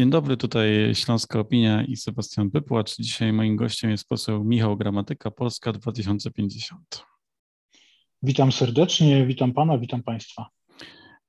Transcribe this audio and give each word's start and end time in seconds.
Dzień 0.00 0.10
dobry, 0.10 0.36
tutaj 0.36 0.94
Śląska 0.94 1.38
Opinia 1.38 1.84
i 1.84 1.96
Sebastian 1.96 2.50
Pypłacz. 2.50 2.96
Dzisiaj 2.96 3.32
moim 3.32 3.56
gościem 3.56 3.90
jest 3.90 4.08
poseł 4.08 4.44
Michał 4.44 4.76
Gramatyka, 4.76 5.30
Polska 5.30 5.72
2050. 5.72 7.04
Witam 8.22 8.52
serdecznie, 8.52 9.26
witam 9.26 9.52
pana, 9.52 9.78
witam 9.78 10.02
państwa. 10.02 10.46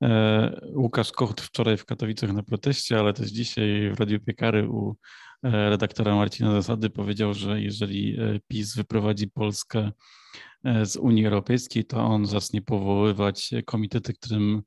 E, 0.02 0.60
Łukasz 0.74 1.12
Kocht 1.12 1.40
wczoraj 1.40 1.76
w 1.76 1.84
Katowicach 1.84 2.32
na 2.32 2.42
proteście, 2.42 2.98
ale 2.98 3.12
też 3.12 3.30
dzisiaj 3.30 3.90
w 3.94 4.00
Radiu 4.00 4.20
Piekary 4.20 4.68
u 4.68 4.96
e, 5.42 5.70
redaktora 5.70 6.16
Marcina 6.16 6.52
Zasady 6.52 6.90
powiedział, 6.90 7.34
że 7.34 7.62
jeżeli 7.62 8.20
e, 8.20 8.40
PiS 8.48 8.76
wyprowadzi 8.76 9.28
Polskę 9.28 9.90
z 10.82 10.96
Unii 10.96 11.26
Europejskiej, 11.26 11.84
to 11.84 12.04
on 12.04 12.26
zacznie 12.26 12.62
powoływać 12.62 13.50
komitety, 13.64 14.14
którym 14.14 14.62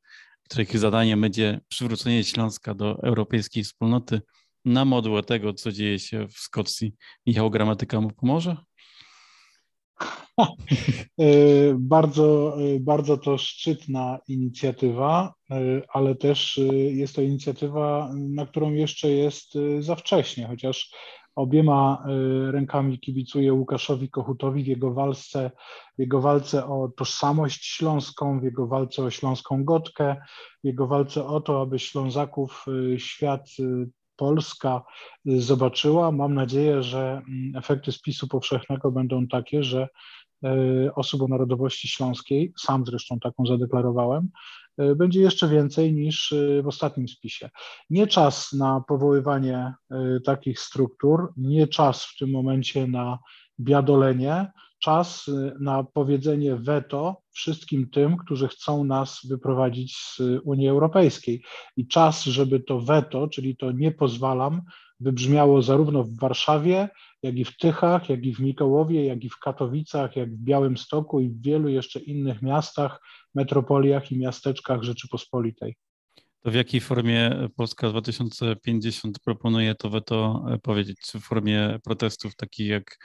których 0.49 0.79
zadaniem 0.79 1.21
będzie 1.21 1.61
przywrócenie 1.67 2.23
Śląska 2.23 2.73
do 2.73 3.04
europejskiej 3.04 3.63
wspólnoty 3.63 4.21
na 4.65 4.85
modłę 4.85 5.23
tego, 5.23 5.54
co 5.54 5.71
dzieje 5.71 5.99
się 5.99 6.27
w 6.27 6.37
Szkocji. 6.37 6.93
Michał 7.25 7.49
Gramatyka 7.49 8.01
mu 8.01 8.11
pomoże? 8.11 8.57
E, 11.19 11.25
bardzo, 11.79 12.57
e, 12.61 12.79
bardzo 12.79 13.18
to 13.18 13.37
szczytna 13.37 14.19
inicjatywa, 14.27 15.33
e, 15.51 15.81
ale 15.89 16.15
też 16.15 16.59
jest 16.89 17.15
to 17.15 17.21
inicjatywa, 17.21 18.11
na 18.15 18.46
którą 18.46 18.73
jeszcze 18.73 19.09
jest 19.09 19.54
za 19.79 19.96
wcześnie, 19.96 20.47
chociaż 20.47 20.91
Obiema 21.36 22.06
y, 22.48 22.52
rękami 22.52 23.00
kibicuję 23.00 23.54
Łukaszowi 23.54 24.10
Kochutowi 24.10 24.64
w 24.64 24.68
jego 24.68 24.94
walce, 24.94 25.52
w 25.98 26.00
jego 26.00 26.21
walce 26.21 26.66
o 26.66 26.89
tożsamość 26.98 27.66
śląską, 27.66 28.39
w 28.39 28.44
jego 28.44 28.68
walce 28.68 29.04
o 29.04 29.11
śląską 29.11 29.64
gotkę, 29.64 30.16
w 30.64 30.68
jego 30.68 30.88
walce 30.88 31.28
o 31.28 31.42
to, 31.42 31.61
aby 31.61 31.80
Ślązaków 31.80 32.66
y, 32.94 33.00
świat 33.00 33.47
y, 33.59 33.89
Polska 34.16 34.83
zobaczyła. 35.25 36.11
Mam 36.11 36.33
nadzieję, 36.33 36.83
że 36.83 37.22
mm, 37.27 37.55
efekty 37.55 37.92
spisu 37.92 38.27
powszechnego 38.27 38.92
będą 38.92 39.27
takie, 39.27 39.64
że 39.64 39.88
osób 40.95 41.22
o 41.22 41.27
narodowości 41.27 41.88
śląskiej, 41.88 42.53
sam 42.58 42.86
zresztą 42.86 43.20
taką 43.20 43.45
zadeklarowałem, 43.45 44.30
będzie 44.77 45.21
jeszcze 45.21 45.47
więcej 45.47 45.93
niż 45.93 46.33
e, 46.33 46.61
w 46.61 46.67
ostatnim 46.67 47.07
spisie. 47.07 47.49
Nie 47.89 48.07
czas 48.07 48.53
na 48.53 48.81
powoływanie 48.87 49.73
e, 49.91 50.19
takich 50.25 50.59
struktur, 50.59 51.33
nie 51.37 51.67
czas 51.67 52.05
w 52.05 52.17
tym 52.17 52.31
momencie 52.31 52.87
na 52.87 53.19
biadolenie, 53.59 54.51
czas 54.79 55.25
na 55.59 55.83
powiedzenie 55.83 56.55
veto 56.55 57.21
wszystkim 57.31 57.89
tym, 57.89 58.17
którzy 58.17 58.47
chcą 58.47 58.83
nas 58.83 59.19
wyprowadzić 59.29 59.97
z 59.97 60.21
Unii 60.43 60.69
Europejskiej. 60.69 61.43
I 61.77 61.87
czas, 61.87 62.23
żeby 62.23 62.59
to 62.59 62.79
veto, 62.79 63.27
czyli 63.27 63.57
to 63.57 63.71
nie 63.71 63.91
pozwalam, 63.91 64.61
wybrzmiało 64.99 65.61
zarówno 65.61 66.03
w 66.03 66.19
Warszawie, 66.19 66.89
jak 67.23 67.35
i 67.35 67.45
w 67.45 67.57
Tychach, 67.57 68.09
jak 68.09 68.25
i 68.25 68.35
w 68.35 68.39
Mikołowie, 68.39 69.05
jak 69.05 69.23
i 69.23 69.29
w 69.29 69.39
Katowicach, 69.39 70.15
jak 70.15 70.35
w 70.35 70.43
Białymstoku 70.43 71.19
i 71.19 71.29
w 71.29 71.41
wielu 71.41 71.69
jeszcze 71.69 71.99
innych 71.99 72.41
miastach, 72.41 72.99
metropoliach 73.36 74.11
i 74.11 74.19
miasteczkach 74.19 74.83
Rzeczypospolitej. 74.83 75.75
To 76.45 76.52
w 76.52 76.53
jakiej 76.53 76.81
formie 76.81 77.50
Polska 77.55 77.89
2050 77.89 79.19
proponuje 79.19 79.75
to 79.75 79.89
weto 79.89 80.45
e, 80.50 80.58
powiedzieć? 80.58 80.97
Czy 81.00 81.19
w 81.19 81.23
formie 81.23 81.80
protestów 81.83 82.36
takich 82.36 82.67
jak 82.67 82.97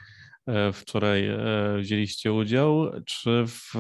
e, 0.47 0.73
wczoraj 0.73 1.27
e, 1.29 1.39
wzięliście 1.79 2.33
udział, 2.33 2.91
czy 3.07 3.45
w, 3.47 3.75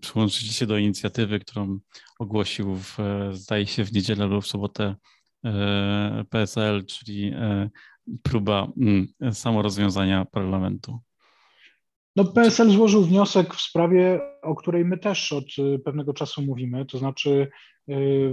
przyłączycie 0.00 0.52
się 0.52 0.66
do 0.66 0.78
inicjatywy, 0.78 1.38
którą 1.38 1.78
ogłosił 2.18 2.76
w, 2.76 2.98
zdaje 3.32 3.66
się 3.66 3.84
w 3.84 3.92
niedzielę 3.92 4.26
lub 4.26 4.44
w 4.44 4.48
sobotę 4.48 4.94
PSL, 6.30 6.86
czyli 6.86 7.32
próba 8.22 8.72
mm, 8.80 9.06
samorozwiązania 9.32 10.24
parlamentu? 10.24 11.00
No, 12.16 12.24
PSL 12.24 12.70
złożył 12.70 13.04
wniosek 13.04 13.54
w 13.54 13.60
sprawie, 13.60 14.20
o 14.42 14.54
której 14.54 14.84
my 14.84 14.98
też 14.98 15.32
od 15.32 15.44
y, 15.58 15.78
pewnego 15.78 16.14
czasu 16.14 16.42
mówimy, 16.42 16.86
to 16.86 16.98
znaczy 16.98 17.30
y, 17.30 17.48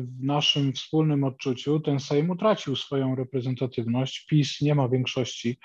w 0.02 0.24
naszym 0.24 0.74
wspólnym 0.74 1.24
odczuciu 1.24 1.80
ten 1.80 2.00
Sejm 2.00 2.30
utracił 2.30 2.76
swoją 2.76 3.16
reprezentatywność. 3.16 4.26
PiS 4.26 4.62
nie 4.62 4.76
ma 4.76 4.90
większości 4.90 5.58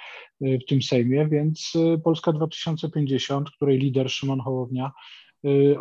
y, 0.43 0.59
w 0.63 0.69
tym 0.69 0.83
Sejmie, 0.83 1.29
więc 1.29 1.73
Polska 2.05 2.33
2050, 2.33 3.51
której 3.51 3.79
lider 3.79 4.11
Szymon 4.11 4.41
Hołownia 4.41 4.93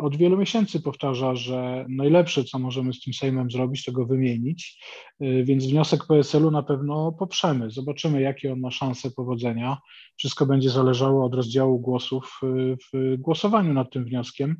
od 0.00 0.16
wielu 0.16 0.38
miesięcy 0.38 0.80
powtarza, 0.80 1.34
że 1.34 1.86
najlepsze, 1.88 2.44
co 2.44 2.58
możemy 2.58 2.92
z 2.92 3.00
tym 3.00 3.14
Sejmem 3.14 3.50
zrobić, 3.50 3.84
to 3.84 3.92
go 3.92 4.06
wymienić, 4.06 4.84
y, 5.22 5.44
więc 5.44 5.66
wniosek 5.66 6.06
PSL-u 6.06 6.50
na 6.50 6.62
pewno 6.62 7.12
poprzemy. 7.12 7.70
Zobaczymy, 7.70 8.20
jakie 8.20 8.52
on 8.52 8.60
ma 8.60 8.70
szanse 8.70 9.10
powodzenia. 9.10 9.78
Wszystko 10.16 10.46
będzie 10.46 10.70
zależało 10.70 11.24
od 11.24 11.34
rozdziału 11.34 11.80
głosów 11.80 12.40
y, 12.42 12.76
w 12.92 13.16
głosowaniu 13.18 13.72
nad 13.72 13.92
tym 13.92 14.04
wnioskiem. 14.04 14.56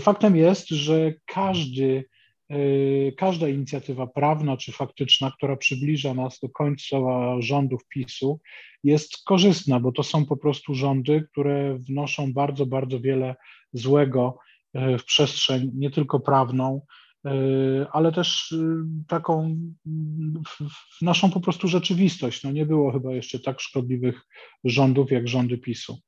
Faktem 0.00 0.36
jest, 0.36 0.68
że 0.68 1.12
każdy, 1.26 2.04
każda 3.16 3.48
inicjatywa 3.48 4.06
prawna 4.06 4.56
czy 4.56 4.72
faktyczna, 4.72 5.30
która 5.36 5.56
przybliża 5.56 6.14
nas 6.14 6.38
do 6.40 6.48
końca 6.48 6.96
rządów 7.40 7.86
PiSu, 7.88 8.40
jest 8.84 9.24
korzystna, 9.24 9.80
bo 9.80 9.92
to 9.92 10.02
są 10.02 10.26
po 10.26 10.36
prostu 10.36 10.74
rządy, 10.74 11.26
które 11.32 11.78
wnoszą 11.78 12.32
bardzo, 12.32 12.66
bardzo 12.66 13.00
wiele 13.00 13.36
złego 13.72 14.38
e, 14.74 14.98
w 14.98 15.04
przestrzeń 15.04 15.70
nie 15.74 15.90
tylko 15.90 16.20
prawną, 16.20 16.80
e, 17.24 17.30
ale 17.92 18.12
też 18.12 18.54
taką 19.08 19.58
naszą 21.02 21.30
po 21.30 21.40
prostu 21.40 21.68
rzeczywistość. 21.68 22.42
No 22.42 22.52
nie 22.52 22.66
było 22.66 22.92
chyba 22.92 23.14
jeszcze 23.14 23.40
tak 23.40 23.60
szkodliwych 23.60 24.20
rządów 24.64 25.10
jak 25.10 25.28
rządy 25.28 25.58
PiSu. 25.58 25.98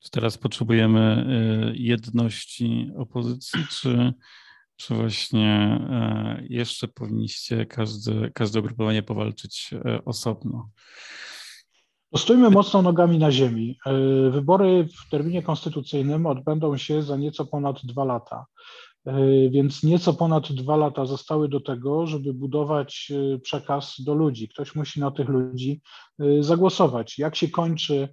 Czy 0.00 0.10
teraz 0.10 0.38
potrzebujemy 0.38 1.26
jedności 1.74 2.90
opozycji, 2.96 3.60
czy, 3.70 4.12
czy 4.76 4.94
właśnie 4.94 5.80
jeszcze 6.48 6.88
powinniście 6.88 7.66
każde, 7.66 8.30
każde 8.30 8.60
ugrupowanie 8.60 9.02
powalczyć 9.02 9.70
osobno? 10.04 10.70
Stójmy 12.16 12.50
mocno 12.50 12.82
nogami 12.82 13.18
na 13.18 13.32
ziemi. 13.32 13.78
E, 13.86 13.92
wybory 14.30 14.88
w 15.06 15.10
terminie 15.10 15.42
konstytucyjnym 15.42 16.26
odbędą 16.26 16.76
się 16.76 17.02
za 17.02 17.16
nieco 17.16 17.46
ponad 17.46 17.76
dwa 17.84 18.04
lata. 18.04 18.46
E, 19.06 19.14
więc 19.50 19.82
nieco 19.82 20.14
ponad 20.14 20.52
dwa 20.52 20.76
lata 20.76 21.06
zostały 21.06 21.48
do 21.48 21.60
tego, 21.60 22.06
żeby 22.06 22.34
budować 22.34 23.12
e, 23.34 23.38
przekaz 23.38 23.94
do 23.98 24.14
ludzi. 24.14 24.48
Ktoś 24.48 24.74
musi 24.74 25.00
na 25.00 25.10
tych 25.10 25.28
ludzi 25.28 25.80
zagłosować. 26.40 27.18
Jak 27.18 27.36
się 27.36 27.48
kończy 27.48 28.08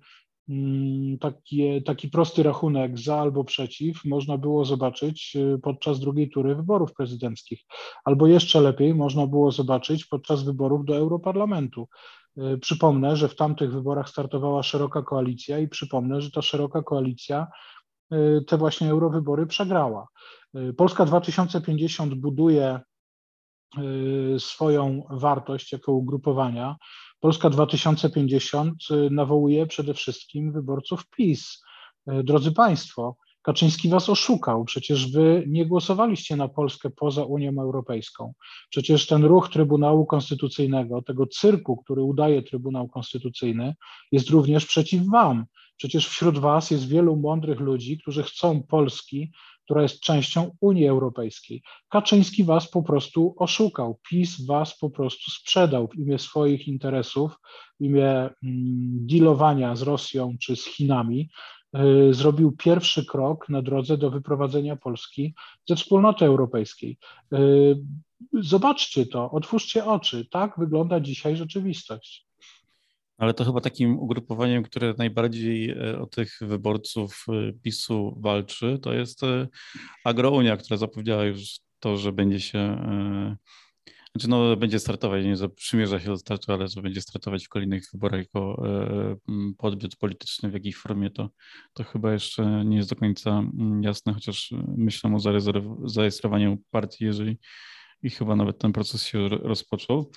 mm, 0.50 1.18
taki, 1.18 1.84
taki 1.84 2.10
prosty 2.10 2.44
rachunek 2.44 3.00
za 3.00 3.20
albo 3.20 3.44
przeciw, 3.44 4.06
można 4.06 4.38
było 4.38 4.66
zobaczyć 4.66 5.38
podczas 5.64 6.00
drugiej 6.00 6.30
tury 6.30 6.56
wyborów 6.56 6.94
prezydenckich. 6.94 7.62
Albo 8.06 8.28
jeszcze 8.28 8.62
lepiej, 8.62 8.96
można 8.96 9.28
było 9.28 9.52
zobaczyć 9.52 10.06
podczas 10.06 10.44
wyborów 10.44 10.86
do 10.86 10.98
Europarlamentu. 10.98 11.88
Y, 12.38 12.58
przypomnę, 12.58 13.16
że 13.16 13.28
w 13.28 13.36
tamtych 13.36 13.72
wyborach 13.72 14.10
startowała 14.10 14.64
szeroka 14.64 15.02
koalicja 15.02 15.60
i 15.60 15.68
przypomnę, 15.68 16.22
że 16.22 16.32
ta 16.32 16.42
szeroka 16.42 16.84
koalicja 16.84 17.48
y, 18.14 18.44
te 18.48 18.58
właśnie 18.58 18.90
eurowybory 18.90 19.46
przegrała. 19.46 20.08
Y, 20.56 20.74
Polska 20.74 21.06
2050 21.06 22.14
buduje 22.14 22.80
swoją 24.38 25.04
wartość 25.10 25.72
jako 25.72 25.92
ugrupowania. 25.92 26.76
Polska 27.24 27.50
2050 27.50 28.78
nawołuje 29.12 29.68
przede 29.68 29.94
wszystkim 29.94 30.52
wyborców 30.52 31.10
PiS. 31.10 31.64
Drodzy 32.08 32.52
Państwo, 32.52 33.16
Kaczyński 33.42 33.90
was 33.90 34.10
oszukał. 34.10 34.66
Przecież 34.66 35.12
wy 35.12 35.44
nie 35.48 35.66
głosowaliście 35.66 36.36
na 36.36 36.48
Polskę 36.48 36.90
poza 36.90 37.24
Unią 37.24 37.52
Europejską. 37.62 38.34
Przecież 38.70 39.08
ten 39.08 39.26
ruch 39.26 39.50
Trybunału 39.50 40.06
Konstytucyjnego, 40.06 41.02
tego 41.02 41.28
cyrku, 41.28 41.78
który 41.78 42.02
udaje 42.02 42.44
Trybunał 42.44 42.88
Konstytucyjny, 42.88 43.76
jest 44.12 44.30
również 44.30 44.66
przeciw 44.66 45.02
wam. 45.06 45.46
Przecież 45.78 46.08
wśród 46.08 46.40
was 46.40 46.72
jest 46.72 46.88
wielu 46.88 47.16
mądrych 47.16 47.60
ludzi, 47.60 47.98
którzy 47.98 48.24
chcą 48.24 48.64
Polski, 48.64 49.32
która 49.66 49.82
jest 49.82 50.00
częścią 50.00 50.52
Unii 50.62 50.88
Europejskiej. 50.88 51.62
Kaczyński 51.90 52.44
was 52.44 52.70
po 52.70 52.84
prostu 52.84 53.36
oszukał. 53.38 54.00
PiS 54.10 54.46
was 54.46 54.78
po 54.78 54.90
prostu 54.90 55.32
sprzedał 55.32 55.88
w 55.88 55.96
imię 55.96 56.20
swoich 56.20 56.68
interesów, 56.68 57.40
w 57.80 57.84
imię 57.84 58.10
mm, 58.10 58.32
dealowania 59.08 59.76
z 59.76 59.82
Rosją 59.82 60.36
czy 60.42 60.56
z 60.56 60.66
Chinami. 60.66 61.30
Y, 62.10 62.14
zrobił 62.14 62.52
pierwszy 62.52 63.06
krok 63.06 63.50
na 63.50 63.62
drodze 63.62 63.98
do 63.98 64.12
wyprowadzenia 64.12 64.76
Polski 64.76 65.36
ze 65.70 65.76
wspólnoty 65.76 66.26
europejskiej. 66.26 66.98
Y, 67.34 67.76
zobaczcie 68.34 69.06
to, 69.06 69.32
otwórzcie 69.32 69.86
oczy. 69.86 70.28
Tak 70.32 70.60
wygląda 70.60 71.00
dzisiaj 71.00 71.36
rzeczywistość. 71.36 72.33
Ale 73.24 73.34
to 73.34 73.46
chyba 73.46 73.62
takim 73.62 74.00
ugrupowaniem, 74.00 74.64
które 74.64 74.94
najbardziej 74.98 75.70
e, 75.70 76.00
o 76.00 76.06
tych 76.06 76.38
wyborców 76.42 77.26
e, 77.30 77.54
PiSu 77.54 78.18
walczy, 78.18 78.80
to 78.82 78.94
jest 78.94 79.24
e, 79.24 79.48
Agrounia, 80.04 80.58
która 80.58 80.78
zapowiedziała 80.78 81.24
już 81.24 81.60
to, 81.80 81.98
że 81.98 82.12
będzie 82.12 82.40
się 82.40 82.78
Znaczy 84.16 84.30
no 84.30 84.56
będzie 84.56 84.80
startować, 84.80 85.26
nie 85.26 85.36
że 85.36 85.50
przymierza 85.50 86.00
się 86.00 86.06
do 86.06 86.18
startu, 86.18 86.54
ale 86.54 86.68
że 86.68 86.82
będzie 86.82 87.02
startować 87.02 87.46
w 87.46 87.50
kolejnych 87.50 87.84
wyborach 87.94 88.20
jako 88.20 88.64
podmiot 89.58 89.96
polityczny, 89.96 90.50
w 90.50 90.54
jakiej 90.54 90.74
formie 90.74 91.10
to, 91.10 91.30
to 91.74 91.84
chyba 91.84 92.14
jeszcze 92.14 92.66
nie 92.66 92.78
jest 92.78 92.90
do 92.90 92.96
końca 92.96 93.44
jasne, 93.82 94.14
chociaż 94.14 94.54
myślę 94.78 95.16
o 95.16 95.20
zarejestrowaniu 95.90 96.58
partii, 96.72 97.06
jeżeli 97.06 97.38
i 98.04 98.10
chyba 98.10 98.36
nawet 98.36 98.58
ten 98.58 98.74
proces 98.74 99.06
się 99.06 99.30
rozpoczął. 99.30 100.12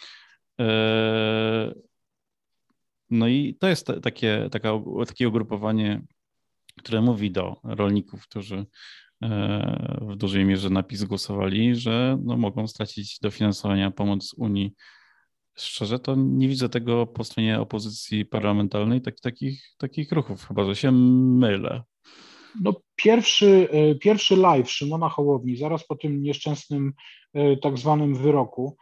No 3.11 3.29
i 3.29 3.57
to 3.61 3.69
jest 3.69 3.93
takie, 4.03 4.49
taka, 4.53 4.73
takie 5.07 5.29
ugrupowanie, 5.29 6.03
które 6.79 7.01
mówi 7.01 7.31
do 7.31 7.57
rolników, 7.65 8.23
którzy 8.23 8.67
e, 9.23 9.99
w 10.01 10.17
dużej 10.17 10.45
mierze 10.45 10.71
napis 10.71 11.05
głosowali, 11.05 11.75
że 11.75 12.19
no, 12.25 12.37
mogą 12.37 12.67
stracić 12.67 13.19
dofinansowania 13.21 13.91
pomoc 13.91 14.35
Unii. 14.37 14.75
Szczerze 15.59 15.99
to 15.99 16.15
nie 16.17 16.49
widzę 16.49 16.69
tego 16.69 17.07
po 17.07 17.25
stronie 17.25 17.61
opozycji 17.61 18.25
parlamentarnej, 18.25 19.01
tak, 19.01 19.21
takich, 19.21 19.75
takich 19.79 20.13
ruchów, 20.13 20.45
chyba 20.49 20.65
że 20.65 20.77
się 20.77 20.93
mylę. 20.93 21.83
No, 22.63 22.75
pierwszy, 22.97 23.69
e, 23.71 23.95
pierwszy 23.95 24.37
live 24.37 24.71
Szymona 24.71 25.09
Hołowni, 25.09 25.57
zaraz 25.57 25.87
po 25.87 25.97
tym 25.97 26.23
nieszczęsnym 26.23 26.93
e, 27.35 27.57
tak 27.57 27.79
zwanym 27.79 28.15
wyroku, 28.15 28.77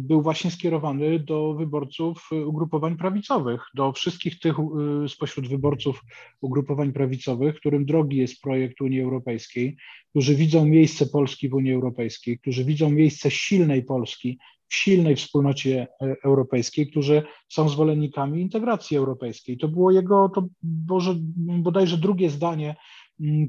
był 0.00 0.22
właśnie 0.22 0.50
skierowany 0.50 1.18
do 1.18 1.54
wyborców 1.54 2.30
ugrupowań 2.46 2.96
prawicowych, 2.96 3.62
do 3.74 3.92
wszystkich 3.92 4.38
tych 4.38 4.58
e, 4.58 4.62
spośród 5.08 5.48
wyborców 5.48 6.02
ugrupowań 6.40 6.92
prawicowych, 6.92 7.56
którym 7.56 7.86
drogi 7.86 8.16
jest 8.16 8.40
projekt 8.40 8.80
Unii 8.80 9.00
Europejskiej, 9.00 9.76
którzy 10.10 10.34
widzą 10.34 10.66
miejsce 10.66 11.06
Polski 11.06 11.48
w 11.48 11.54
Unii 11.54 11.72
Europejskiej, 11.72 12.38
którzy 12.38 12.64
widzą 12.64 12.90
miejsce 12.90 13.30
silnej 13.30 13.84
Polski 13.84 14.38
w 14.68 14.74
silnej 14.74 15.16
wspólnocie 15.16 15.86
e, 16.02 16.16
europejskiej, 16.24 16.86
którzy 16.86 17.22
są 17.48 17.68
zwolennikami 17.68 18.40
integracji 18.40 18.96
europejskiej. 18.96 19.58
To 19.58 19.68
było 19.68 19.90
jego, 19.90 20.30
to 20.34 20.46
Boże, 20.62 21.14
bodajże 21.36 21.98
drugie 21.98 22.30
zdanie 22.30 22.76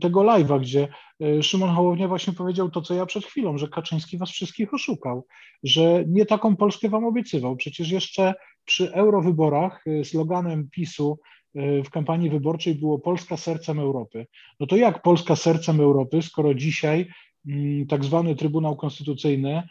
tego 0.01 0.21
live'a, 0.21 0.59
gdzie 0.59 0.87
e, 1.21 1.43
Szymon 1.43 1.69
Hołownia 1.69 2.07
właśnie 2.07 2.33
powiedział 2.33 2.69
to, 2.69 2.81
co 2.81 2.93
ja 2.93 3.05
przed 3.05 3.25
chwilą, 3.25 3.57
że 3.57 3.67
Kaczyński 3.67 4.17
was 4.17 4.29
wszystkich 4.29 4.73
oszukał, 4.73 5.25
że 5.63 6.03
nie 6.07 6.25
taką 6.25 6.55
Polskę 6.55 6.89
wam 6.89 7.05
obiecywał. 7.05 7.55
Przecież 7.55 7.91
jeszcze 7.91 8.33
przy 8.65 8.93
eurowyborach 8.93 9.83
e, 9.87 10.03
sloganem 10.05 10.69
PiSu 10.71 11.19
e, 11.55 11.83
w 11.83 11.89
kampanii 11.89 12.29
wyborczej 12.29 12.75
było 12.75 12.99
Polska 12.99 13.37
sercem 13.37 13.79
Europy. 13.79 14.27
No 14.59 14.67
to 14.67 14.75
jak 14.75 15.01
Polska 15.01 15.35
sercem 15.35 15.81
Europy, 15.81 16.21
skoro 16.21 16.53
dzisiaj 16.53 17.07
mm, 17.47 17.87
tak 17.87 18.05
zwany 18.05 18.35
Trybunał 18.35 18.75
Konstytucyjny 18.75 19.63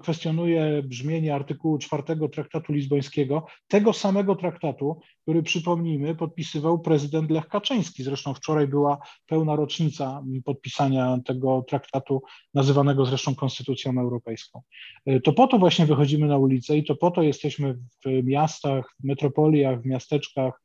kwestionuje 0.00 0.82
brzmienie 0.82 1.34
artykułu 1.34 1.78
4 1.78 2.02
Traktatu 2.32 2.72
Lizbońskiego, 2.72 3.46
tego 3.68 3.92
samego 3.92 4.36
traktatu, 4.36 5.00
który 5.22 5.42
przypomnijmy, 5.42 6.14
podpisywał 6.14 6.78
prezydent 6.78 7.30
Lech 7.30 7.48
Kaczyński. 7.48 8.02
Zresztą 8.02 8.34
wczoraj 8.34 8.68
była 8.68 8.98
pełna 9.26 9.56
rocznica 9.56 10.24
podpisania 10.44 11.18
tego 11.24 11.64
traktatu, 11.68 12.22
nazywanego 12.54 13.06
zresztą 13.06 13.34
Konstytucją 13.34 14.00
Europejską. 14.00 14.62
Y, 15.08 15.20
to 15.20 15.32
po 15.32 15.46
to 15.46 15.58
właśnie 15.58 15.86
wychodzimy 15.86 16.26
na 16.26 16.38
ulicę 16.38 16.76
i 16.76 16.84
to 16.84 16.96
po 16.96 17.10
to 17.10 17.22
jesteśmy 17.22 17.74
w 17.74 18.24
miastach, 18.24 18.94
w 19.00 19.04
metropoliach, 19.04 19.82
w 19.82 19.86
miasteczkach, 19.86 20.62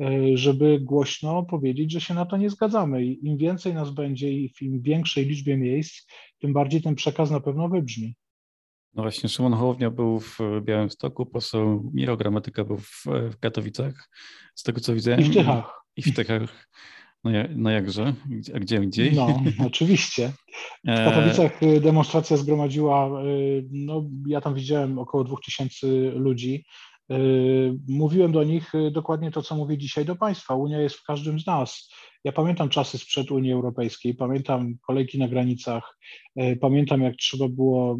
y, 0.00 0.36
żeby 0.36 0.80
głośno 0.80 1.42
powiedzieć, 1.42 1.92
że 1.92 2.00
się 2.00 2.14
na 2.14 2.26
to 2.26 2.36
nie 2.36 2.50
zgadzamy. 2.50 3.04
I 3.04 3.26
im 3.26 3.36
więcej 3.36 3.74
nas 3.74 3.90
będzie 3.90 4.32
i 4.32 4.48
w 4.48 4.62
im 4.62 4.80
większej 4.82 5.26
liczbie 5.26 5.56
miejsc, 5.56 6.06
tym 6.40 6.52
bardziej 6.52 6.82
ten 6.82 6.94
przekaz 6.94 7.30
na 7.30 7.40
pewno 7.40 7.68
wybrzmi. 7.68 8.14
No 8.94 9.02
właśnie, 9.02 9.28
Szymon 9.28 9.52
Hołownia 9.52 9.90
był 9.90 10.20
w 10.20 10.38
Białymstoku, 10.62 11.26
poseł 11.26 11.90
Miro 11.94 12.16
Gramatyka 12.16 12.64
był 12.64 12.76
w, 12.76 13.04
w 13.06 13.38
Katowicach, 13.40 14.08
z 14.54 14.62
tego 14.62 14.80
co 14.80 14.94
widzę. 14.94 15.16
I 15.20 15.24
w 15.24 15.34
Tychach. 15.34 15.84
I 15.96 16.02
w 16.02 16.14
Tychach. 16.14 16.68
No, 17.24 17.30
no 17.56 17.70
jakże? 17.70 18.14
A 18.54 18.58
gdzie, 18.58 18.80
gdzie? 18.80 19.12
No, 19.12 19.40
oczywiście. 19.66 20.32
W 20.84 20.88
e, 20.88 21.04
Katowicach 21.04 21.62
y, 21.62 21.80
demonstracja 21.80 22.36
zgromadziła, 22.36 23.22
y, 23.24 23.68
no 23.70 24.04
ja 24.26 24.40
tam 24.40 24.54
widziałem 24.54 24.98
około 24.98 25.24
2000 25.24 25.86
ludzi. 26.14 26.64
Y, 27.12 27.74
mówiłem 27.88 28.32
do 28.32 28.44
nich 28.44 28.72
dokładnie 28.92 29.30
to, 29.30 29.42
co 29.42 29.56
mówię 29.56 29.78
dzisiaj 29.78 30.04
do 30.04 30.16
Państwa. 30.16 30.54
Unia 30.54 30.80
jest 30.80 30.96
w 30.96 31.04
każdym 31.04 31.40
z 31.40 31.46
nas. 31.46 31.90
Ja 32.24 32.32
pamiętam 32.32 32.68
czasy 32.68 32.98
sprzed 32.98 33.30
Unii 33.30 33.52
Europejskiej, 33.52 34.14
pamiętam 34.14 34.74
kolejki 34.86 35.18
na 35.18 35.28
granicach, 35.28 35.98
e, 36.36 36.56
pamiętam 36.56 37.02
jak 37.02 37.16
trzeba 37.16 37.48
było 37.48 37.98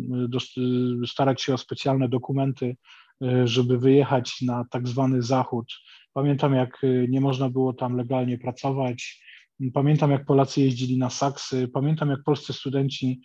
e, 1.02 1.06
starać 1.06 1.42
się 1.42 1.54
o 1.54 1.58
specjalne 1.58 2.08
dokumenty, 2.08 2.76
e, 3.22 3.46
żeby 3.46 3.78
wyjechać 3.78 4.42
na 4.42 4.64
tak 4.70 4.88
zwany 4.88 5.22
Zachód. 5.22 5.72
Pamiętam 6.12 6.54
jak 6.54 6.82
nie 7.08 7.20
można 7.20 7.50
było 7.50 7.72
tam 7.72 7.96
legalnie 7.96 8.38
pracować. 8.38 9.22
Pamiętam, 9.74 10.10
jak 10.10 10.24
Polacy 10.24 10.60
jeździli 10.60 10.98
na 10.98 11.10
saksy. 11.10 11.68
Pamiętam, 11.68 12.10
jak 12.10 12.22
polscy 12.24 12.52
studenci 12.52 13.20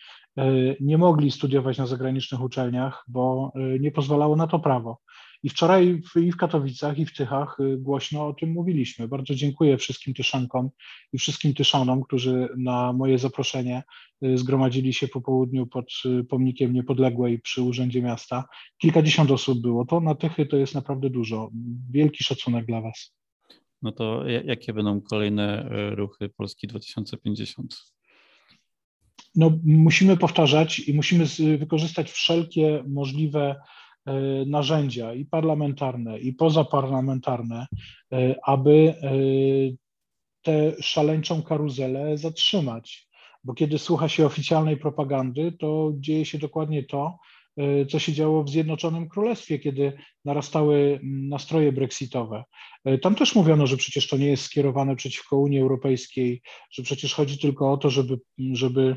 nie 0.80 0.98
mogli 0.98 1.32
studiować 1.32 1.78
na 1.78 1.86
zagranicznych 1.88 2.42
uczelniach, 2.42 3.04
bo 3.08 3.52
nie 3.80 3.92
pozwalało 3.92 4.36
na 4.36 4.48
to 4.48 4.60
prawo. 4.60 5.00
I 5.46 5.50
wczoraj 5.50 6.02
w, 6.02 6.20
i 6.20 6.32
w 6.32 6.38
Katowicach, 6.38 7.00
i 7.00 7.06
w 7.06 7.14
Tychach 7.14 7.60
y, 7.60 7.78
głośno 7.78 8.28
o 8.28 8.34
tym 8.34 8.52
mówiliśmy. 8.52 9.08
Bardzo 9.08 9.36
dziękuję 9.36 9.78
wszystkim 9.78 10.14
Tyszankom 10.14 10.70
i 11.14 11.18
wszystkim 11.18 11.54
Tyszanom, 11.54 12.04
którzy 12.04 12.50
na 12.58 12.94
moje 12.94 13.18
zaproszenie 13.18 13.84
y, 14.26 14.38
zgromadzili 14.38 14.94
się 14.94 15.08
po 15.08 15.22
południu 15.22 15.68
pod 15.68 15.86
y, 16.06 16.24
pomnikiem 16.24 16.74
Niepodległej 16.74 17.40
przy 17.40 17.62
Urzędzie 17.62 18.02
Miasta. 18.02 18.46
Kilkadziesiąt 18.78 19.32
osób 19.32 19.62
było. 19.62 19.86
To 19.86 20.00
na 20.00 20.16
Tychy 20.16 20.46
to 20.46 20.58
jest 20.58 20.76
naprawdę 20.76 21.10
dużo. 21.10 21.50
Wielki 21.92 22.24
szacunek 22.24 22.66
dla 22.66 22.82
Was. 22.82 23.16
No 23.82 23.92
to 23.92 24.28
jakie 24.28 24.74
będą 24.74 25.02
kolejne 25.02 25.70
ruchy 25.96 26.30
Polski 26.30 26.68
2050? 26.68 27.76
No, 29.36 29.60
musimy 29.66 30.18
powtarzać 30.18 30.80
i 30.80 30.94
musimy 30.94 31.26
wykorzystać 31.58 32.12
wszelkie 32.12 32.84
możliwe 32.88 33.56
narzędzia 34.46 35.14
i 35.14 35.26
parlamentarne, 35.26 36.20
i 36.20 36.34
pozaparlamentarne, 36.34 37.68
e, 38.14 38.36
aby 38.44 38.72
e, 38.72 39.12
tę 40.42 40.74
szaleńczą 40.82 41.44
karuzelę 41.44 42.18
zatrzymać. 42.18 43.08
Bo 43.44 43.54
kiedy 43.54 43.80
słucha 43.80 44.10
się 44.10 44.26
oficjalnej 44.26 44.78
propagandy, 44.78 45.52
to 45.52 45.92
dzieje 45.96 46.26
się 46.26 46.38
dokładnie 46.38 46.84
to, 46.84 47.18
co 47.90 48.00
się 48.00 48.14
działo 48.14 48.44
w 48.44 48.50
Zjednoczonym 48.50 49.10
Królestwie, 49.10 49.60
kiedy 49.60 49.94
narastały 50.26 51.00
nastroje 51.04 51.72
brexitowe. 51.72 52.44
Tam 53.02 53.16
też 53.16 53.36
mówiono, 53.36 53.68
że 53.68 53.78
przecież 53.78 54.08
to 54.08 54.18
nie 54.18 54.28
jest 54.28 54.44
skierowane 54.44 54.96
przeciwko 54.96 55.38
Unii 55.38 55.60
Europejskiej, 55.60 56.42
że 56.72 56.84
przecież 56.84 57.14
chodzi 57.14 57.40
tylko 57.40 57.72
o 57.72 57.78
to, 57.78 57.90
żeby, 57.90 58.20
żeby 58.38 58.96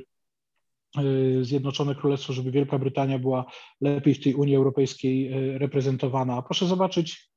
Zjednoczone 1.42 1.94
Królestwo, 1.94 2.32
żeby 2.32 2.50
Wielka 2.50 2.78
Brytania 2.78 3.18
była 3.18 3.44
lepiej 3.80 4.14
w 4.14 4.22
tej 4.22 4.34
Unii 4.34 4.56
Europejskiej 4.56 5.32
y, 5.54 5.58
reprezentowana. 5.58 6.42
Proszę 6.42 6.66
zobaczyć, 6.66 7.30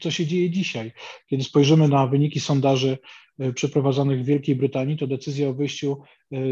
co 0.00 0.10
się 0.10 0.26
dzieje 0.26 0.50
dzisiaj. 0.50 0.92
Kiedy 1.26 1.44
spojrzymy 1.44 1.88
na 1.88 2.06
wyniki 2.06 2.40
sondaży 2.40 2.88
y, 2.88 3.23
przeprowadzonych 3.54 4.22
w 4.22 4.24
Wielkiej 4.24 4.56
Brytanii, 4.56 4.96
to 4.96 5.06
decyzja 5.06 5.48
o 5.48 5.54
wyjściu 5.54 5.96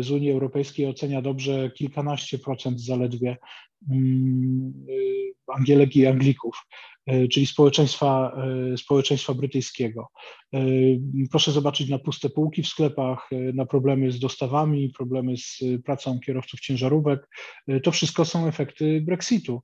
z 0.01 0.11
Unii 0.11 0.31
Europejskiej 0.31 0.87
ocenia 0.87 1.23
dobrze 1.23 1.71
kilkanaście 1.71 2.39
procent 2.39 2.81
zaledwie 2.81 3.37
mm, 3.91 4.73
Angielek 5.47 5.97
i 5.97 6.07
Anglików. 6.07 6.55
E, 7.07 7.29
czyli 7.29 7.47
społeczeństwa, 7.47 8.37
e, 8.73 8.77
społeczeństwa 8.77 9.35
brytyjskiego. 9.35 10.09
E, 10.55 10.61
proszę 11.31 11.53
zobaczyć 11.53 11.89
na 11.89 11.99
puste 11.99 12.31
półki 12.31 12.62
w 12.62 12.69
sklepach, 12.69 13.31
na 13.55 13.67
problemy 13.67 14.12
z 14.12 14.19
dostawami, 14.19 14.91
problemy 14.91 15.37
z 15.37 15.61
pracą 15.85 16.21
kierowców 16.21 16.61
ciężarówek. 16.61 17.29
To 17.83 17.93
wszystko 17.93 18.25
są 18.25 18.47
efekty 18.47 19.01
Brexitu. 19.01 19.62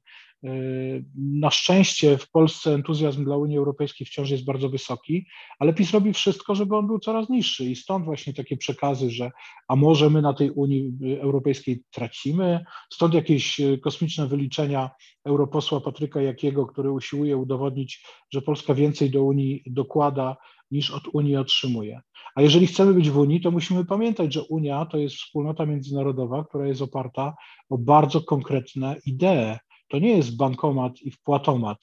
Na 1.17 1.51
szczęście 1.51 2.19
w 2.19 2.31
Polsce 2.31 2.75
entuzjazm 2.75 3.25
dla 3.25 3.37
Unii 3.37 3.59
Europejskiej 3.59 4.07
wciąż 4.07 4.31
jest 4.31 4.45
bardzo 4.45 4.69
wysoki, 4.69 5.27
ale 5.59 5.75
PiS 5.75 5.91
robi 5.91 6.13
wszystko, 6.13 6.55
żeby 6.55 6.77
on 6.77 6.87
był 6.87 6.99
coraz 7.09 7.29
niższy 7.29 7.65
i 7.65 7.77
stąd 7.77 8.05
właśnie 8.05 8.35
takie 8.35 8.57
przekazy, 8.57 9.11
że 9.11 9.31
a 9.69 9.77
może 9.77 10.11
my 10.11 10.23
na 10.23 10.35
tej 10.35 10.51
Unii 10.51 10.93
Europejskiej 11.21 11.83
tracimy, 11.91 12.65
stąd 12.93 13.15
jakieś 13.15 13.61
kosmiczne 13.83 14.27
wyliczenia 14.27 14.91
europosła 15.25 15.81
Patryka 15.81 16.23
Jakiego, 16.23 16.67
który 16.67 16.91
usiłuje 16.91 17.37
udowodnić, 17.37 18.07
że 18.33 18.43
Polska 18.43 18.75
więcej 18.75 19.11
do 19.11 19.23
Unii 19.23 19.63
dokłada 19.67 20.37
niż 20.71 20.91
od 20.91 21.03
Unii 21.13 21.37
otrzymuje. 21.37 22.01
A 22.35 22.43
jeżeli 22.43 22.67
chcemy 22.67 22.95
być 22.95 23.11
w 23.11 23.19
Unii, 23.19 23.41
to 23.41 23.51
musimy 23.51 23.85
pamiętać, 23.85 24.35
że 24.35 24.43
Unia 24.43 24.87
to 24.87 24.99
jest 24.99 25.17
wspólnota 25.17 25.67
międzynarodowa, 25.67 26.45
która 26.45 26.67
jest 26.67 26.83
oparta 26.83 27.35
o 27.71 27.79
bardzo 27.79 28.21
konkretne 28.21 28.97
idee. 29.07 29.59
To 29.89 29.99
nie 29.99 30.17
jest 30.17 30.37
bankomat 30.37 31.03
i 31.03 31.11
wpłatomat. 31.11 31.79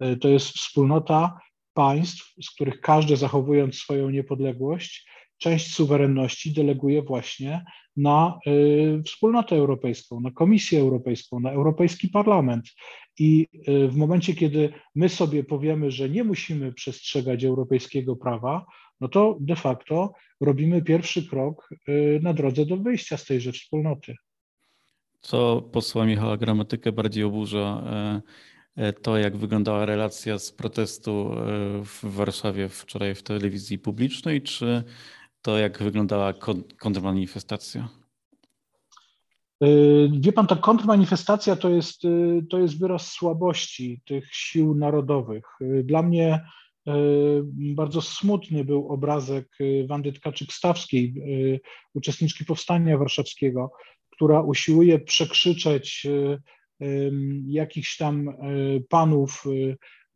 E, 0.00 0.16
to 0.16 0.28
jest 0.28 0.48
wspólnota 0.48 1.38
państw, 1.78 2.34
z 2.42 2.50
których 2.50 2.80
każdy 2.80 3.16
zachowując 3.16 3.74
swoją 3.76 4.10
niepodległość, 4.10 5.08
część 5.38 5.74
suwerenności 5.74 6.52
deleguje 6.52 7.02
właśnie 7.02 7.64
na 7.96 8.38
wspólnotę 9.06 9.56
europejską, 9.56 10.20
na 10.20 10.30
Komisję 10.30 10.80
Europejską, 10.80 11.40
na 11.40 11.50
Europejski 11.50 12.08
Parlament. 12.08 12.64
I 13.18 13.46
w 13.88 13.96
momencie, 13.96 14.34
kiedy 14.34 14.72
my 14.94 15.08
sobie 15.08 15.44
powiemy, 15.44 15.90
że 15.90 16.08
nie 16.08 16.24
musimy 16.24 16.72
przestrzegać 16.72 17.44
europejskiego 17.44 18.16
prawa, 18.16 18.66
no 19.00 19.08
to 19.08 19.36
de 19.40 19.56
facto 19.56 20.12
robimy 20.40 20.82
pierwszy 20.82 21.28
krok 21.28 21.68
na 22.22 22.34
drodze 22.34 22.66
do 22.66 22.76
wyjścia 22.76 23.16
z 23.16 23.24
tejże 23.24 23.52
wspólnoty. 23.52 24.14
Co 25.20 25.62
posła 25.72 26.06
Michała 26.06 26.36
Gramatykę 26.36 26.92
bardziej 26.92 27.24
oburza 27.24 27.82
e, 27.86 28.57
to, 29.02 29.18
jak 29.18 29.36
wyglądała 29.36 29.86
relacja 29.86 30.38
z 30.38 30.52
protestu 30.52 31.32
e, 31.32 31.36
w 31.84 32.00
Warszawie 32.02 32.68
wczoraj 32.68 33.14
w 33.14 33.22
telewizji 33.22 33.78
publicznej, 33.78 34.42
czy 34.42 34.84
to, 35.42 35.58
jak 35.58 35.82
wyglądała 35.82 36.32
kontrmanifestacja? 36.78 37.88
Wie 40.20 40.32
pan, 40.32 40.46
ta 40.46 40.56
kontrmanifestacja 40.56 41.56
to 41.56 41.68
jest, 41.68 42.02
to 42.50 42.58
jest 42.58 42.78
wyraz 42.78 43.10
słabości 43.10 44.00
tych 44.04 44.34
sił 44.34 44.74
narodowych. 44.74 45.44
Dla 45.84 46.02
mnie 46.02 46.40
bardzo 47.54 48.02
smutny 48.02 48.64
był 48.64 48.88
obrazek 48.88 49.48
Wandy 49.86 50.12
Tkaczyk-Stawskiej, 50.12 51.12
uczestniczki 51.94 52.44
Powstania 52.44 52.98
Warszawskiego, 52.98 53.72
która 54.10 54.40
usiłuje 54.40 54.98
przekrzyczeć 54.98 56.06
jakichś 57.46 57.96
tam 57.96 58.28
y, 58.28 58.84
panów 58.88 59.44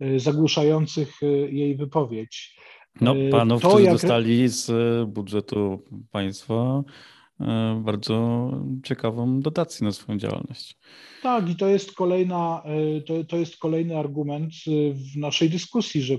y, 0.00 0.20
zagłuszających 0.20 1.20
jej 1.48 1.76
wypowiedź. 1.76 2.56
No, 3.00 3.14
panów, 3.30 3.62
to 3.62 3.68
którzy 3.68 3.84
jak... 3.84 3.92
dostali 3.92 4.48
z 4.48 4.70
budżetu 5.08 5.84
państwa 6.10 6.82
bardzo 7.80 8.50
ciekawą 8.84 9.40
dotację 9.40 9.84
na 9.84 9.92
swoją 9.92 10.18
działalność. 10.18 10.76
Tak, 11.22 11.50
i 11.50 11.56
to 11.56 11.68
jest, 11.68 11.92
kolejna, 11.92 12.62
e, 12.64 13.00
to, 13.00 13.24
to 13.24 13.36
jest 13.36 13.56
kolejny 13.56 13.98
argument 13.98 14.52
e, 14.66 14.70
w 14.92 15.16
naszej 15.16 15.50
dyskusji, 15.50 16.02
że 16.02 16.14
e, 16.14 16.18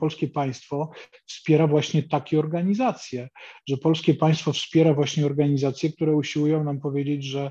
polskie 0.00 0.28
państwo 0.28 0.90
wspiera 1.26 1.66
właśnie 1.66 2.02
takie 2.02 2.38
organizacje, 2.38 3.28
że 3.68 3.76
polskie 3.76 4.14
państwo 4.14 4.52
wspiera 4.52 4.94
właśnie 4.94 5.26
organizacje, 5.26 5.92
które 5.92 6.16
usiłują 6.16 6.64
nam 6.64 6.80
powiedzieć, 6.80 7.24
że, 7.24 7.50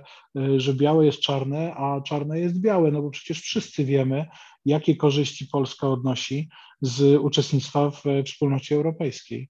że 0.57 0.74
białe 0.74 1.05
jest 1.05 1.19
czarne, 1.19 1.74
a 1.75 2.01
czarne 2.01 2.39
jest 2.39 2.62
białe, 2.62 2.91
no 2.91 3.01
bo 3.01 3.10
przecież 3.10 3.41
wszyscy 3.41 3.86
wiemy, 3.86 4.25
jakie 4.65 4.95
korzyści 4.95 5.48
Polska 5.51 5.88
odnosi 5.88 6.50
z 6.81 7.21
uczestnictwa 7.21 7.91
w 7.91 8.03
wspólnocie 8.25 8.75
europejskiej. 8.75 9.50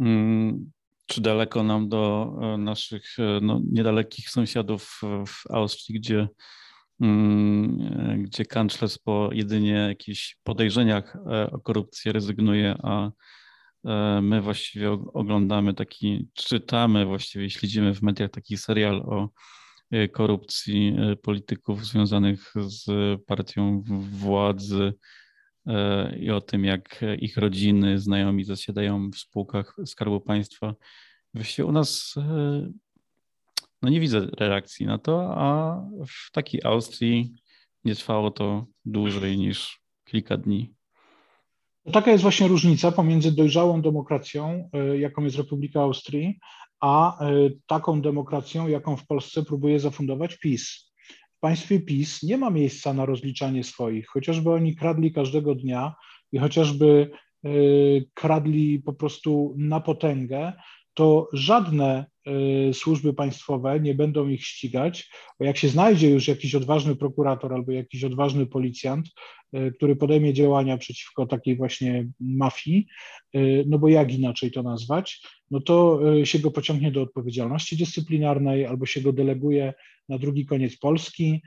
Mm, 0.00 0.70
czy 1.06 1.20
daleko 1.20 1.62
nam 1.62 1.88
do 1.88 2.32
e, 2.42 2.58
naszych 2.58 3.18
e, 3.18 3.40
no, 3.42 3.60
niedalekich 3.72 4.30
sąsiadów 4.30 5.00
w 5.26 5.50
Austrii, 5.50 6.00
gdzie, 6.00 6.28
mm, 7.00 7.80
e, 7.80 8.18
gdzie 8.18 8.44
kanclerz 8.44 8.98
po 8.98 9.30
jedynie 9.32 9.72
jakichś 9.72 10.36
podejrzeniach 10.42 11.16
o 11.52 11.60
korupcję 11.60 12.12
rezygnuje, 12.12 12.74
a 12.82 13.10
my 14.22 14.40
właściwie 14.40 14.92
oglądamy 14.92 15.74
taki, 15.74 16.28
czytamy 16.34 17.06
właściwie, 17.06 17.50
śledzimy 17.50 17.94
w 17.94 18.02
mediach 18.02 18.30
taki 18.30 18.56
serial 18.56 18.96
o 18.96 19.30
korupcji 20.12 20.96
polityków 21.22 21.86
związanych 21.86 22.52
z 22.56 22.86
partią 23.26 23.82
władzy 24.10 24.94
i 26.20 26.30
o 26.30 26.40
tym, 26.40 26.64
jak 26.64 27.04
ich 27.18 27.36
rodziny, 27.36 27.98
znajomi 27.98 28.44
zasiadają 28.44 29.10
w 29.10 29.16
spółkach 29.16 29.76
Skarbu 29.86 30.20
Państwa. 30.20 30.74
Właściwie 31.34 31.66
u 31.66 31.72
nas 31.72 32.14
e, 32.16 32.70
no 33.82 33.88
nie 33.88 34.00
widzę 34.00 34.26
reakcji 34.38 34.86
na 34.86 34.98
to, 34.98 35.34
a 35.36 35.80
w 36.06 36.32
takiej 36.32 36.60
Austrii 36.64 37.34
nie 37.84 37.94
trwało 37.94 38.30
to 38.30 38.66
dłużej 38.84 39.38
niż 39.38 39.80
kilka 40.04 40.36
dni. 40.36 40.74
Taka 41.92 42.10
jest 42.10 42.22
właśnie 42.22 42.48
różnica 42.48 42.92
pomiędzy 42.92 43.32
dojrzałą 43.32 43.82
demokracją, 43.82 44.70
e, 44.72 44.98
jaką 44.98 45.24
jest 45.24 45.36
Republika 45.36 45.80
Austrii, 45.80 46.38
a 46.80 47.24
e, 47.24 47.50
taką 47.66 48.00
demokracją, 48.00 48.68
jaką 48.68 48.96
w 48.96 49.06
Polsce 49.06 49.42
próbuje 49.42 49.80
zafundować 49.80 50.38
PiS 50.38 50.92
w 51.36 51.40
państwie 51.40 51.80
PiS 51.80 52.22
nie 52.22 52.38
ma 52.38 52.50
miejsca 52.50 52.92
na 52.92 53.06
rozliczanie 53.06 53.64
swoich, 53.64 54.06
chociażby 54.08 54.50
oni 54.50 54.76
kradli 54.76 55.12
każdego 55.12 55.54
dnia 55.54 55.94
i 56.32 56.38
chociażby 56.38 57.10
e, 57.44 57.48
kradli 58.14 58.80
po 58.80 58.92
prostu 58.92 59.54
na 59.58 59.80
potęgę, 59.80 60.52
to 60.96 61.28
żadne 61.32 62.06
y, 62.70 62.74
służby 62.74 63.14
państwowe 63.14 63.80
nie 63.80 63.94
będą 63.94 64.28
ich 64.28 64.44
ścigać, 64.44 65.10
bo 65.38 65.44
jak 65.44 65.56
się 65.56 65.68
znajdzie 65.68 66.10
już 66.10 66.28
jakiś 66.28 66.54
odważny 66.54 66.96
prokurator 66.96 67.52
albo 67.52 67.72
jakiś 67.72 68.04
odważny 68.04 68.46
policjant, 68.46 69.06
y, 69.06 69.10
który 69.74 69.96
podejmie 69.96 70.32
działania 70.32 70.78
przeciwko 70.78 71.26
takiej 71.26 71.56
właśnie 71.56 72.06
mafii, 72.20 72.86
y, 73.36 73.64
no 73.68 73.78
bo 73.78 73.88
jak 73.88 74.12
inaczej 74.12 74.50
to 74.50 74.62
nazwać, 74.62 75.22
no 75.50 75.60
to 75.60 76.00
się 76.24 76.38
go 76.38 76.50
pociągnie 76.50 76.90
do 76.92 77.02
odpowiedzialności 77.02 77.76
dyscyplinarnej 77.76 78.66
albo 78.66 78.86
się 78.86 79.00
go 79.00 79.12
deleguje 79.12 79.74
na 80.08 80.18
drugi 80.18 80.46
koniec 80.46 80.78
Polski, 80.78 81.42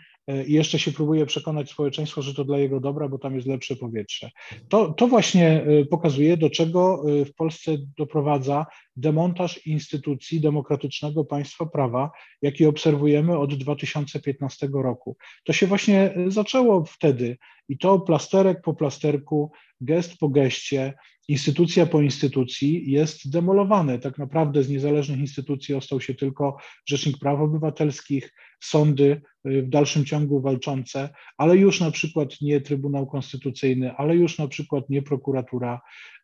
i 0.47 0.53
jeszcze 0.53 0.79
się 0.79 0.91
próbuje 0.91 1.25
przekonać 1.25 1.71
społeczeństwo, 1.71 2.21
że 2.21 2.33
to 2.33 2.45
dla 2.45 2.57
jego 2.57 2.79
dobra, 2.79 3.09
bo 3.09 3.17
tam 3.17 3.35
jest 3.35 3.47
lepsze 3.47 3.75
powietrze. 3.75 4.29
To, 4.69 4.93
to 4.93 5.07
właśnie 5.07 5.65
pokazuje, 5.89 6.37
do 6.37 6.49
czego 6.49 7.03
w 7.25 7.33
Polsce 7.33 7.77
doprowadza 7.97 8.65
demontaż 8.95 9.65
instytucji 9.67 10.41
demokratycznego 10.41 11.25
państwa 11.25 11.65
prawa, 11.65 12.11
jaki 12.41 12.65
obserwujemy 12.65 13.37
od 13.37 13.55
2015 13.55 14.69
roku. 14.73 15.17
To 15.43 15.53
się 15.53 15.67
właśnie 15.67 16.13
zaczęło 16.27 16.85
wtedy 16.85 17.37
i 17.69 17.77
to 17.77 17.99
plasterek 17.99 18.61
po 18.61 18.73
plasterku, 18.73 19.51
gest 19.81 20.17
po 20.17 20.29
geście, 20.29 20.93
instytucja 21.27 21.85
po 21.85 22.01
instytucji 22.01 22.91
jest 22.91 23.31
demolowane. 23.31 23.99
Tak 23.99 24.17
naprawdę 24.17 24.63
z 24.63 24.69
niezależnych 24.69 25.19
instytucji 25.19 25.75
ostał 25.75 26.01
się 26.01 26.15
tylko 26.15 26.57
Rzecznik 26.85 27.17
Praw 27.19 27.39
Obywatelskich, 27.39 28.33
sądy 28.59 29.21
y, 29.47 29.61
w 29.61 29.69
dalszym 29.69 30.05
ciągu 30.05 30.41
walczące, 30.41 31.09
ale 31.37 31.57
już 31.57 31.79
na 31.79 31.91
przykład 31.91 32.41
nie 32.41 32.61
Trybunał 32.61 33.07
Konstytucyjny, 33.07 33.93
ale 33.93 34.15
już 34.15 34.37
na 34.37 34.47
przykład 34.47 34.89
nie 34.89 35.01
prokuratura. 35.01 35.81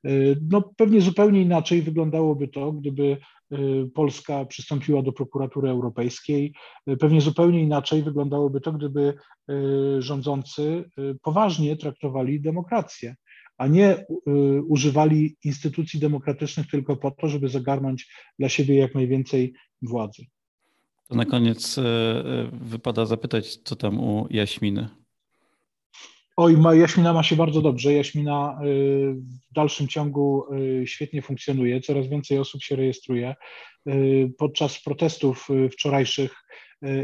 Y, 0.08 0.38
no 0.52 0.74
pewnie 0.78 1.02
zupełnie 1.02 1.42
inaczej 1.42 1.82
wyglądałoby 1.82 2.48
to, 2.48 2.72
gdyby 2.72 3.18
y, 3.54 3.58
Polska 3.94 4.46
przystąpiła 4.46 5.02
do 5.02 5.12
prokuratury 5.12 5.70
europejskiej. 5.70 6.54
Pewnie 7.00 7.22
zupełnie 7.22 7.62
inaczej 7.62 8.04
wyglądałoby 8.04 8.62
to, 8.62 8.72
gdyby 8.72 9.14
rządzący 10.00 10.90
poważnie 11.22 11.78
traktowali 11.78 12.42
demokrację 12.42 13.16
a 13.58 13.68
nie 13.68 14.06
używali 14.68 15.38
instytucji 15.44 16.00
demokratycznych 16.00 16.68
tylko 16.68 16.98
po 16.98 17.12
to, 17.12 17.28
żeby 17.28 17.50
zagarnąć 17.50 18.08
dla 18.40 18.50
siebie 18.50 18.76
jak 18.76 18.96
najwięcej 18.96 19.54
władzy. 19.82 20.26
To 21.10 21.16
na 21.16 21.26
koniec 21.26 21.78
e, 21.78 21.82
e, 21.82 22.50
wypada 22.52 23.06
zapytać, 23.06 23.56
co 23.56 23.76
tam 23.76 24.00
u 24.00 24.28
Jaśminy. 24.30 24.90
Oj, 26.38 26.58
ma, 26.58 26.76
Jaśmina 26.76 27.14
ma 27.14 27.24
się 27.24 27.36
bardzo 27.36 27.62
dobrze. 27.62 27.94
Jaśmina 27.94 28.60
e, 28.60 28.66
w 29.14 29.54
dalszym 29.54 29.88
ciągu 29.88 30.46
świetnie 30.86 31.22
funkcjonuje, 31.22 31.82
coraz 31.82 32.08
więcej 32.08 32.40
osób 32.40 32.64
się 32.64 32.76
rejestruje. 32.76 33.36
Podczas 34.38 34.84
protestów 34.84 35.48
wczorajszych 35.72 36.36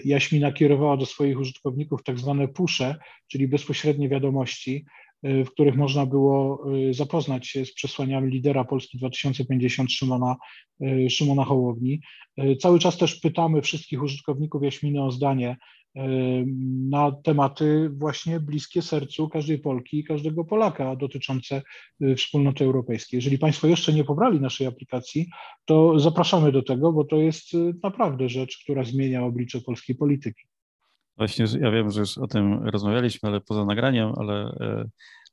Jaśmina 0.05 0.51
kierowała 0.51 0.97
do 0.97 1.05
swoich 1.05 1.39
użytkowników 1.39 2.03
tak 2.03 2.19
zwane 2.19 2.47
pusze, 2.47 2.95
czyli 3.27 3.47
bezpośrednie 3.47 4.09
wiadomości, 4.09 4.85
w 5.23 5.49
których 5.51 5.75
można 5.75 6.05
było 6.05 6.65
y, 6.89 6.93
zapoznać 6.93 7.47
się 7.47 7.65
z 7.65 7.73
przesłaniami 7.73 8.31
lidera 8.31 8.63
Polski 8.63 8.97
2050 8.97 9.91
Szymona, 9.91 10.35
y, 10.81 11.09
Szymona 11.09 11.43
Hołowni. 11.43 12.01
Y, 12.43 12.55
cały 12.55 12.79
czas 12.79 12.97
też 12.97 13.15
pytamy 13.15 13.61
wszystkich 13.61 14.03
użytkowników 14.03 14.63
Jaśminy 14.63 15.03
o 15.03 15.11
zdanie 15.11 15.57
na 16.89 17.11
tematy 17.11 17.89
właśnie 17.93 18.39
bliskie 18.39 18.81
sercu 18.81 19.29
każdej 19.29 19.59
Polki 19.59 19.99
i 19.99 20.03
każdego 20.03 20.45
Polaka 20.45 20.95
dotyczące 20.95 21.61
wspólnoty 22.17 22.65
europejskiej. 22.65 23.17
Jeżeli 23.17 23.37
Państwo 23.37 23.67
jeszcze 23.67 23.93
nie 23.93 24.03
pobrali 24.03 24.39
naszej 24.39 24.67
aplikacji, 24.67 25.29
to 25.65 25.99
zapraszamy 25.99 26.51
do 26.51 26.63
tego, 26.63 26.93
bo 26.93 27.03
to 27.03 27.17
jest 27.17 27.47
naprawdę 27.83 28.29
rzecz, 28.29 28.63
która 28.63 28.83
zmienia 28.83 29.25
oblicze 29.25 29.61
polskiej 29.61 29.95
polityki. 29.95 30.50
Właśnie, 31.21 31.45
ja 31.59 31.71
wiem, 31.71 31.91
że 31.91 31.99
już 31.99 32.17
o 32.17 32.27
tym 32.27 32.63
rozmawialiśmy, 32.63 33.29
ale 33.29 33.41
poza 33.41 33.65
nagraniem, 33.65 34.13
ale 34.17 34.33
e, 34.43 34.89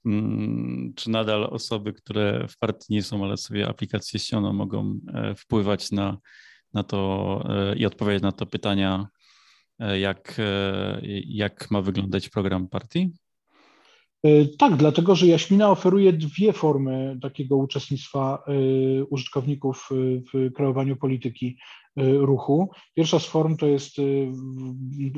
mm, 0.07 0.93
czy 0.97 1.11
nadal 1.11 1.45
osoby, 1.45 1.93
które 1.93 2.47
w 2.49 2.59
partii 2.59 2.93
nie 2.93 3.03
są, 3.03 3.25
ale 3.25 3.37
sobie 3.37 3.69
aplikację 3.69 4.21
ściągną, 4.21 4.53
mogą 4.53 5.01
e, 5.15 5.35
wpływać 5.35 5.91
na, 5.91 6.19
na 6.75 6.83
to 6.83 7.43
e, 7.49 7.77
i 7.77 7.87
odpowiadać 7.87 8.23
na 8.23 8.33
to 8.33 8.47
pytania, 8.47 9.07
jak, 10.01 10.41
jak 11.27 11.71
ma 11.71 11.83
wyglądać 11.83 12.29
program 12.29 12.69
partii? 12.69 13.13
Tak, 14.59 14.77
dlatego 14.77 15.15
że 15.15 15.27
Jaśmina 15.27 15.71
oferuje 15.71 16.13
dwie 16.13 16.53
formy 16.53 17.19
takiego 17.23 17.57
uczestnictwa 17.57 18.45
użytkowników 19.11 19.89
w 20.33 20.53
kreowaniu 20.55 20.97
polityki 20.97 21.59
ruchu. 21.97 22.71
Pierwsza 22.95 23.19
z 23.19 23.27
form 23.27 23.57
to 23.57 23.67
jest 23.67 23.97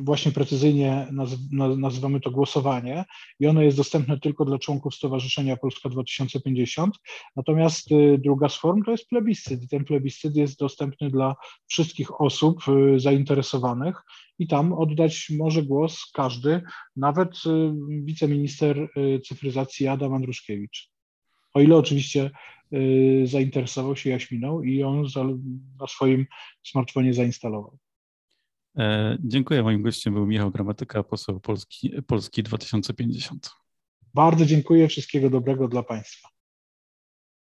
właśnie 0.02 0.32
precyzyjnie 0.32 1.06
nazywamy 1.76 2.20
to 2.20 2.30
głosowanie 2.30 3.04
i 3.40 3.46
ono 3.46 3.62
jest 3.62 3.76
dostępne 3.76 4.20
tylko 4.20 4.44
dla 4.44 4.58
członków 4.58 4.94
Stowarzyszenia 4.94 5.56
Polska 5.56 5.88
2050. 5.88 6.94
Natomiast 7.36 7.88
druga 8.18 8.48
z 8.48 8.56
form 8.56 8.82
to 8.82 8.90
jest 8.90 9.08
plebiscyt 9.08 9.70
ten 9.70 9.84
plebiscyt 9.84 10.36
jest 10.36 10.58
dostępny 10.58 11.10
dla 11.10 11.34
wszystkich 11.66 12.20
osób 12.20 12.62
zainteresowanych 12.96 14.02
i 14.38 14.46
tam 14.46 14.72
oddać 14.72 15.30
może 15.38 15.62
głos 15.62 16.10
każdy, 16.14 16.62
nawet 16.96 17.38
wiceminister 17.88 18.88
cyfryzacji 19.24 19.88
Adam 19.88 20.14
Andruszkiewicz. 20.14 20.90
O 21.54 21.60
ile 21.60 21.76
oczywiście 21.76 22.24
y, 22.24 22.30
zainteresował 23.24 23.96
się 23.96 24.10
Jaśminą 24.10 24.62
i 24.62 24.76
ją 24.76 25.02
na 25.80 25.86
swoim 25.86 26.26
smartfonie 26.62 27.14
zainstalował. 27.14 27.78
E, 28.78 29.18
dziękuję. 29.24 29.62
Moim 29.62 29.82
gościem 29.82 30.14
był 30.14 30.26
Michał 30.26 30.50
Gramatyka, 30.50 31.02
poseł 31.02 31.40
Polski, 31.40 32.02
Polski 32.06 32.42
2050. 32.42 33.50
Bardzo 34.14 34.46
dziękuję. 34.46 34.88
Wszystkiego 34.88 35.30
dobrego 35.30 35.68
dla 35.68 35.82
Państwa. 35.82 36.28